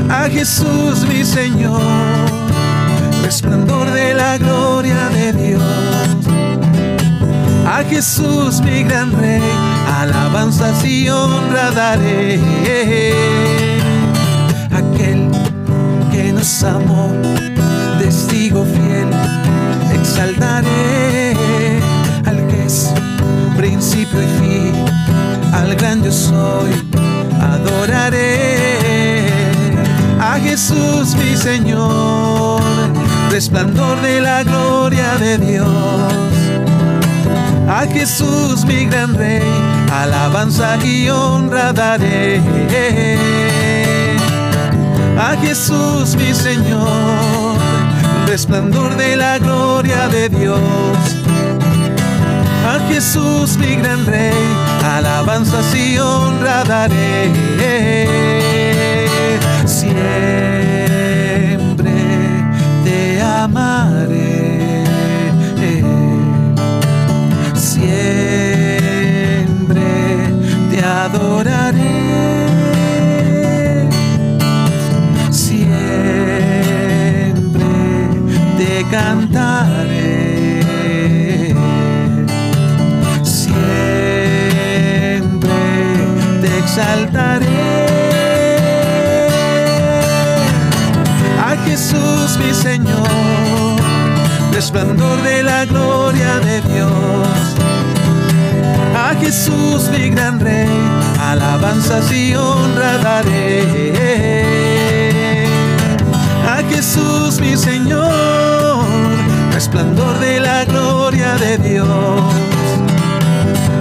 [0.09, 2.36] a Jesús mi Señor
[3.27, 5.63] resplandor de la gloria de Dios.
[7.67, 9.43] A Jesús mi gran rey,
[10.01, 12.39] alabanzas y honra daré.
[14.71, 15.29] Aquel
[16.13, 17.11] que nos amó,
[17.99, 19.11] testigo fiel,
[19.93, 21.35] exaltaré
[22.27, 22.93] al que es
[23.57, 24.75] principio y fin,
[25.53, 26.71] al gran yo soy,
[27.41, 28.87] adoraré
[30.21, 32.86] a Jesús mi Señor
[33.37, 36.15] resplandor de la gloria de Dios.
[37.69, 39.43] A Jesús mi gran rey,
[39.93, 42.41] alabanza y honra daré.
[45.19, 47.59] A Jesús mi Señor,
[48.27, 50.97] resplandor de la gloria de Dios.
[52.67, 54.47] A Jesús mi gran rey,
[54.97, 57.31] alabanza y honra daré.
[59.67, 60.66] Siempre
[86.77, 87.47] exaltaré.
[91.43, 93.76] A Jesús mi Señor
[94.53, 97.29] resplandor de la gloria de Dios.
[98.97, 100.69] A Jesús mi gran rey,
[101.21, 103.63] alabanzas y honra daré.
[106.49, 108.85] A Jesús mi Señor,
[109.53, 111.87] resplandor de la gloria de Dios.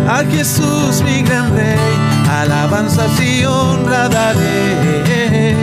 [0.07, 1.80] A Jesús mi gran rey,
[2.30, 5.55] alabanzas y honra daré.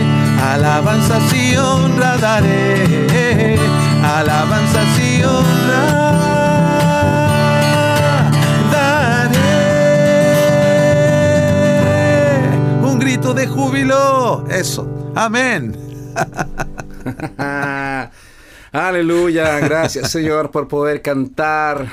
[0.53, 3.82] Alabanzas y honra daré.
[4.13, 6.13] Alabanzas y honra
[13.31, 14.45] de júbilo.
[14.47, 14.85] Eso.
[15.15, 15.75] Amén.
[18.71, 19.59] Aleluya.
[19.59, 21.87] Gracias Señor por poder cantar.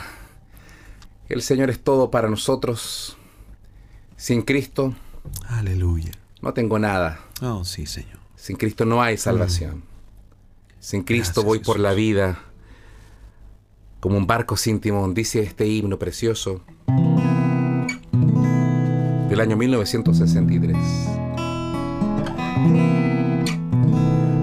[1.29, 3.17] El Señor es todo para nosotros.
[4.17, 4.95] Sin Cristo.
[5.49, 6.11] Aleluya.
[6.43, 7.21] No tengo nada.
[7.43, 8.19] Oh, sí, Señor.
[8.35, 9.90] Sin Cristo no hay salvación.
[10.81, 12.39] Sin Cristo voy por la vida
[14.01, 16.63] como un barco sin timón, dice este himno precioso
[19.29, 20.77] del año 1963.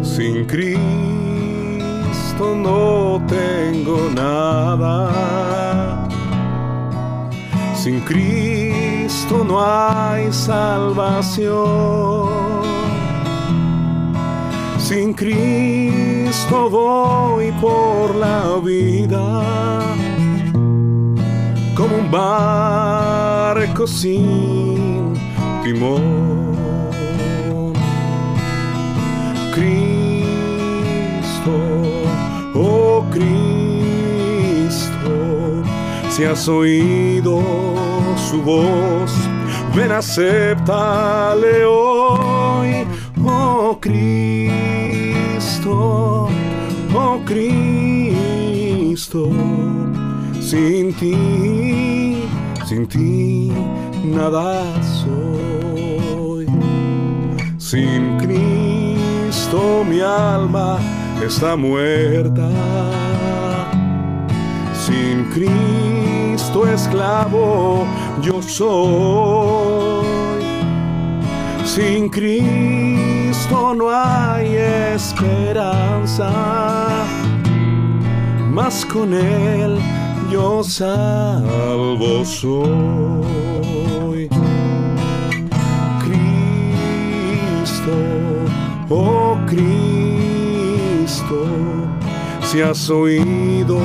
[0.04, 0.78] Sin Cristo
[2.56, 6.08] no tengo nada.
[7.76, 11.58] Sin Cristo no hay salvación.
[14.78, 16.17] Sin Cristo
[16.70, 19.42] voy por la vida
[21.76, 25.14] como un barco sin
[25.64, 26.28] timón.
[29.54, 30.28] Cristo,
[32.54, 33.30] oh Cristo,
[36.10, 37.42] si has oído
[38.30, 39.12] su voz,
[39.76, 42.86] ven acéptale hoy,
[43.26, 44.87] oh Cristo,
[45.74, 49.30] oh Cristo,
[50.40, 52.24] sin ti,
[52.66, 53.52] sin ti
[54.04, 54.64] nada
[55.04, 56.48] soy,
[57.58, 60.80] sin Cristo mi alma
[61.26, 62.50] está muerta.
[64.74, 67.86] Sin Cristo esclavo
[68.22, 70.06] yo soy.
[71.66, 73.07] Sin Cristo
[73.52, 74.56] no hay
[74.96, 76.32] esperanza.
[78.52, 79.78] Mas con Él
[80.32, 82.68] yo salvo soy.
[86.00, 87.92] Cristo
[88.90, 89.76] oh Cristo,
[92.42, 93.78] si has oído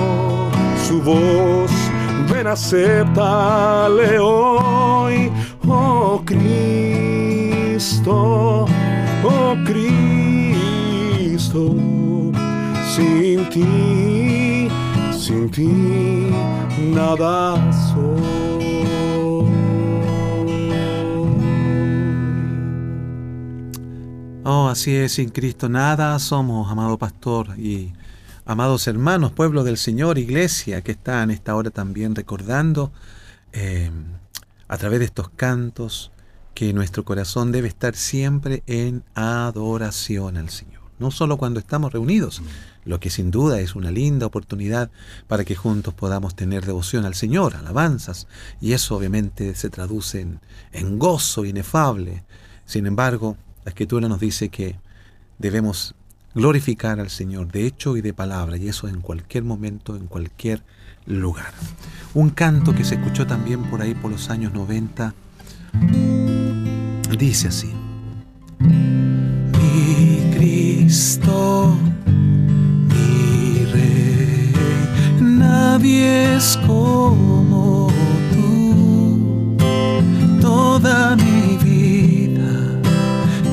[0.87, 1.71] su voz,
[2.31, 5.31] ven acéptale hoy,
[5.67, 7.27] oh Cristo,
[9.25, 11.13] oh Cristo,
[12.95, 14.69] sin ti,
[15.13, 15.67] sin ti,
[16.95, 17.57] nada
[17.93, 18.43] soy.
[24.45, 27.93] Oh, así es, sin Cristo nada somos, amado pastor y
[28.45, 32.91] amados hermanos, pueblo del Señor, iglesia, que está en esta hora también recordando
[33.53, 34.05] em,
[34.67, 36.11] a través de estos cantos
[36.55, 40.83] que nuestro corazón debe estar siempre en adoración al Señor.
[40.99, 42.43] No solo cuando estamos reunidos,
[42.85, 44.91] lo que sin duda es una linda oportunidad
[45.27, 48.29] para que juntos podamos tener devoción al Señor, alabanzas,
[48.61, 50.41] y eso obviamente se traduce en,
[50.73, 52.23] en gozo inefable.
[52.67, 54.77] Sin embargo, la escritura nos dice que
[55.39, 55.95] debemos
[56.35, 60.63] glorificar al Señor de hecho y de palabra, y eso en cualquier momento, en cualquier
[61.07, 61.53] lugar.
[62.15, 65.15] Un canto que se escuchó también por ahí por los años 90
[67.17, 67.71] dice así.
[68.59, 71.77] Mi Cristo,
[72.89, 74.53] mi Rey,
[75.21, 77.89] nadie es como
[78.33, 79.57] tú.
[80.41, 81.43] Toda mi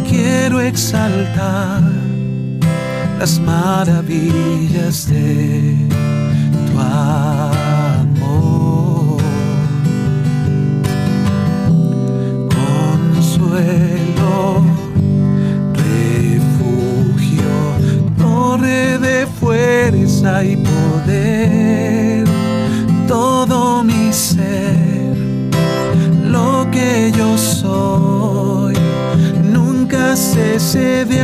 [0.09, 1.81] quiero exaltar
[3.19, 5.75] las maravillas de
[6.67, 7.48] tu amor.
[13.49, 14.63] Consuelo,
[15.73, 17.49] refugio,
[18.15, 22.27] torre de fuerza y poder,
[23.07, 25.17] todo mi ser,
[26.25, 28.75] lo que yo soy
[29.51, 31.23] nunca cese de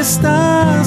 [0.00, 0.79] está.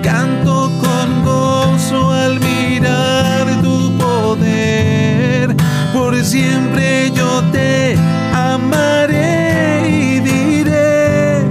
[0.02, 5.56] Canto con gozo al mirar tu poder.
[5.92, 7.98] Por siempre yo te
[8.32, 11.44] amaré y diré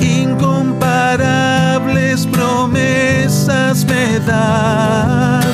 [0.00, 5.44] incomparables promesas me das.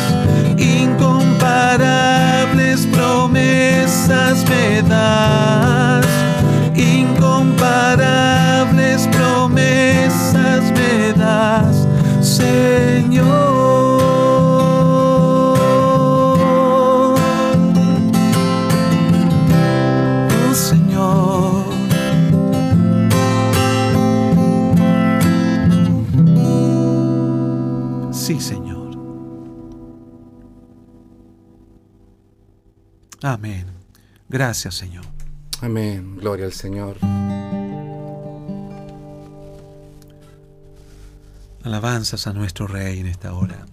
[0.59, 5.44] Incomparables promesas me das.
[33.35, 33.67] Amén.
[34.29, 35.05] Gracias, Señor.
[35.61, 36.17] Amén.
[36.19, 36.99] Gloria al Señor.
[41.65, 43.67] Alabanzas a nuestro Rey en esta hora.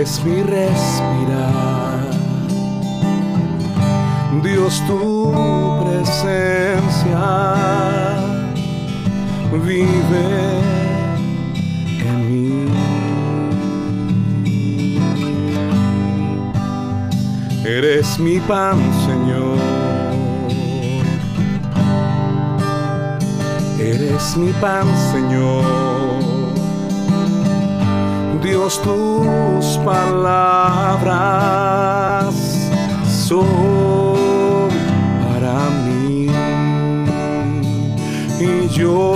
[0.00, 2.00] Eres mi respirar.
[4.42, 5.34] Dios, tu
[5.84, 7.20] presencia
[9.62, 10.24] vive
[12.00, 12.72] en mí.
[17.66, 19.58] Eres mi pan, Señor.
[23.78, 26.29] Eres mi pan, Señor.
[28.42, 31.14] Dios, tus palabras
[33.28, 34.68] son
[35.22, 36.26] para mí.
[38.40, 39.14] Y yo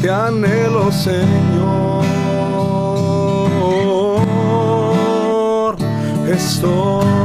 [0.00, 2.02] te anhelo, Señor.
[6.28, 7.21] Estoy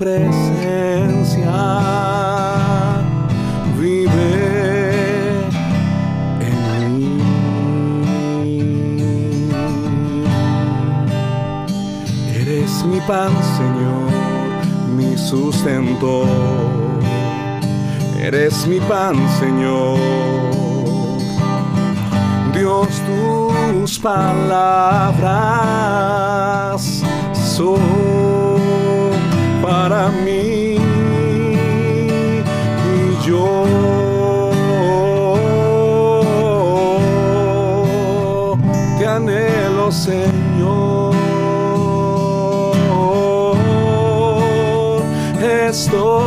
[0.00, 1.52] presencia
[3.78, 5.44] vive
[6.40, 6.56] en
[6.96, 7.20] mí.
[12.34, 14.10] Eres mi pan, Señor,
[14.96, 16.24] mi sustento.
[18.18, 19.98] Eres mi pan, Señor.
[22.54, 25.20] Dios, tus palabras
[27.34, 28.39] son
[29.70, 30.76] para mí
[32.92, 33.46] y yo
[38.98, 41.14] te anhelo, Señor.
[45.68, 46.18] Estoy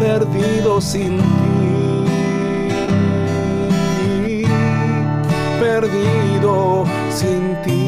[0.00, 1.18] perdido sin
[4.22, 4.44] ti.
[5.60, 7.79] Perdido sin ti.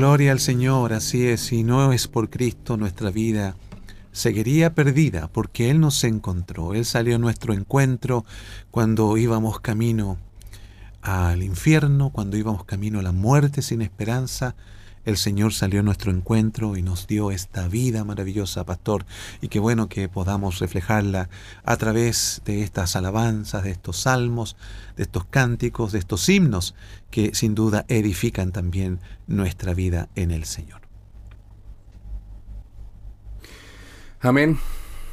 [0.00, 3.54] Gloria al Señor, así es, si no es por Cristo nuestra vida.
[4.12, 8.24] Seguiría perdida porque Él nos encontró, Él salió a nuestro encuentro
[8.70, 10.16] cuando íbamos camino
[11.02, 14.54] al infierno, cuando íbamos camino a la muerte sin esperanza,
[15.10, 19.04] el Señor salió a nuestro encuentro y nos dio esta vida maravillosa, pastor,
[19.40, 21.28] y qué bueno que podamos reflejarla
[21.64, 24.56] a través de estas alabanzas, de estos salmos,
[24.96, 26.74] de estos cánticos, de estos himnos,
[27.10, 30.80] que sin duda edifican también nuestra vida en el Señor.
[34.20, 34.58] Amén.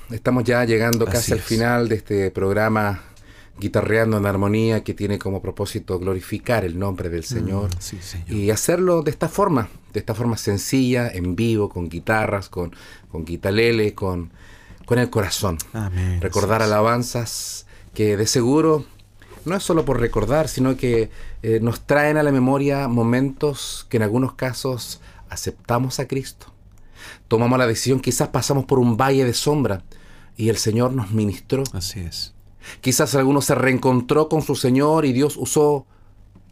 [0.09, 3.01] Estamos ya llegando casi al final de este programa
[3.60, 7.70] Guitarreando en Armonía que tiene como propósito glorificar el nombre del mm, Señor,
[8.28, 12.76] y hacerlo de esta forma, de esta forma sencilla, en vivo, con guitarras, con,
[13.12, 14.32] con guitalele, con,
[14.86, 15.58] con el corazón.
[16.20, 18.86] Recordar alabanzas que de seguro
[19.45, 21.10] no es solo por recordar, sino que
[21.41, 26.53] eh, nos traen a la memoria momentos que en algunos casos aceptamos a Cristo
[27.28, 29.84] tomamos la decisión, quizás pasamos por un valle de sombra
[30.36, 31.64] y el Señor nos ministró.
[31.74, 32.34] Así es.
[32.82, 35.86] Quizás alguno se reencontró con su Señor y Dios usó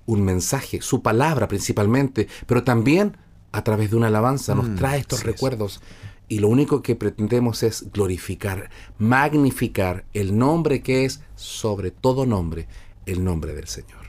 [0.05, 3.17] un mensaje, su palabra principalmente, pero también
[3.51, 5.81] a través de una alabanza nos mm, trae estos recuerdos.
[6.27, 12.67] Y lo único que pretendemos es glorificar, magnificar el nombre que es sobre todo nombre,
[13.05, 14.05] el nombre del Señor.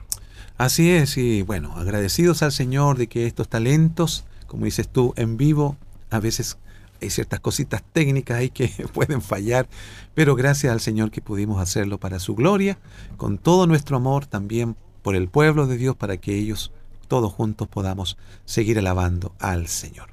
[0.56, 5.36] Así es, y bueno, agradecidos al Señor de que estos talentos, como dices tú, en
[5.36, 5.76] vivo,
[6.10, 6.56] a veces
[7.00, 9.68] hay ciertas cositas técnicas ahí que pueden fallar,
[10.14, 12.78] pero gracias al Señor que pudimos hacerlo para su gloria,
[13.16, 16.72] con todo nuestro amor también por el pueblo de Dios, para que ellos
[17.08, 20.10] todos juntos podamos seguir alabando al Señor.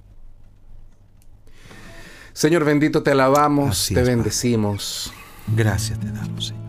[2.33, 5.13] Señor bendito, te alabamos, te bendecimos.
[5.55, 6.63] Gracias te damos, Señor.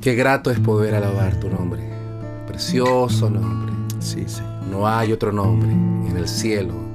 [0.00, 1.82] Qué grato es poder alabar tu nombre.
[2.46, 3.72] Precioso nombre.
[4.00, 4.62] Sí, Señor.
[4.70, 6.87] No hay otro nombre en el cielo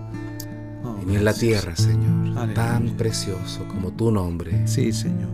[1.06, 4.68] ni en la tierra, Señor, tan precioso como tu nombre.
[4.68, 5.30] Sí, Señor.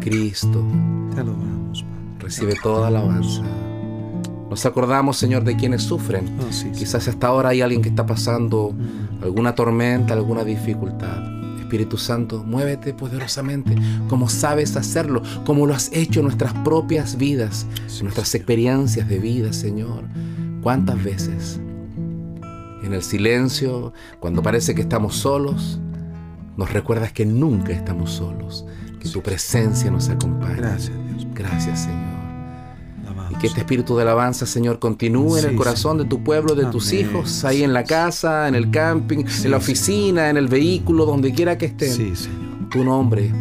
[0.00, 0.64] Cristo.
[1.14, 1.84] Te alabamos,
[2.18, 3.42] Recibe toda alabanza.
[4.50, 6.28] Nos acordamos, Señor, de quienes sufren.
[6.40, 9.24] Oh, Quizás hasta ahora hay alguien que está pasando mm.
[9.24, 11.22] alguna tormenta, alguna dificultad.
[11.58, 13.74] Espíritu Santo, muévete poderosamente,
[14.10, 17.66] como sabes hacerlo, como lo has hecho en nuestras propias vidas,
[17.96, 20.04] en nuestras experiencias de vida, Señor.
[20.62, 21.58] ¿Cuántas veces
[22.82, 25.80] en el silencio, cuando parece que estamos solos,
[26.56, 28.64] nos recuerdas que nunca estamos solos,
[29.00, 30.56] que tu presencia nos acompaña.
[30.56, 31.26] Gracias, Dios.
[31.34, 32.22] Gracias, Señor.
[33.30, 36.66] Y que este espíritu de alabanza, Señor, continúe en el corazón de tu pueblo, de
[36.66, 41.06] tus hijos, ahí en la casa, en el camping, en la oficina, en el vehículo,
[41.06, 41.92] donde quiera que estén.
[41.92, 42.68] Sí, Señor.
[42.70, 43.32] Tu nombre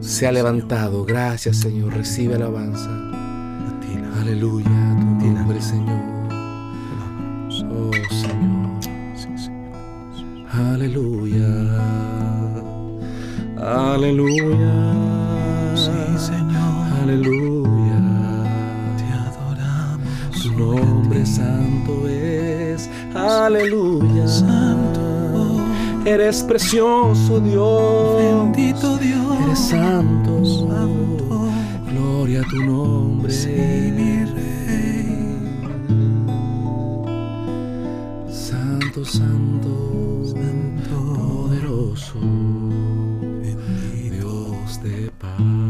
[0.00, 1.04] se ha levantado.
[1.04, 1.94] Gracias, Señor.
[1.94, 2.90] Recibe alabanza.
[4.20, 4.66] Aleluya,
[5.20, 6.15] tu nombre, Señor.
[7.70, 8.56] Oh, Señor.
[10.52, 11.46] Aleluya.
[13.58, 14.74] Aleluya.
[15.74, 16.92] Sí, Señor.
[17.02, 18.00] Aleluya.
[18.96, 20.42] Te adoramos.
[20.42, 22.88] Tu nombre santo es.
[23.14, 24.26] Aleluya.
[24.28, 25.00] Santo.
[26.04, 28.16] Eres precioso Dios.
[28.22, 29.40] Bendito Dios.
[29.44, 30.44] Eres santo.
[30.44, 31.48] Santo.
[31.90, 33.32] Gloria a tu nombre.
[33.32, 34.45] Sí, mi rey.
[39.04, 42.18] Santo, Santo, poderoso,
[44.10, 45.66] Dios de paz.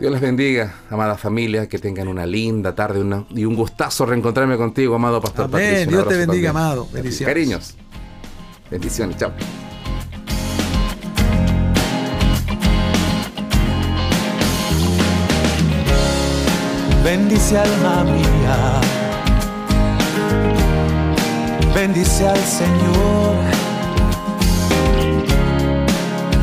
[0.00, 4.94] Dios les bendiga, amada familia, que tengan una linda tarde y un gustazo reencontrarme contigo,
[4.94, 5.88] amado Pastor Amén.
[5.88, 6.88] Dios te bendiga, amado.
[6.92, 7.34] Bendiciones.
[7.34, 7.74] Cariños.
[8.70, 9.16] Bendiciones.
[9.16, 9.32] Chao.
[17.10, 18.80] Bendice alma mía,
[21.74, 23.34] bendice al Señor,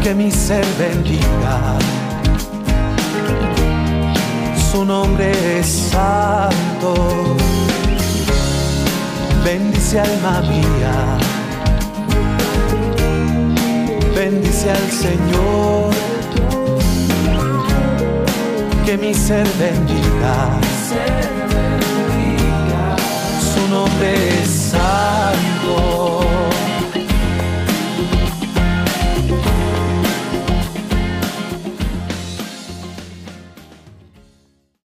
[0.02, 1.78] que mi ser bendiga.
[4.72, 6.96] Su nombre es santo.
[9.44, 10.96] Bendice alma mía,
[14.16, 16.15] bendice al Señor
[18.86, 20.60] que mi ser bendiga.
[23.40, 26.22] Su nombre es santo.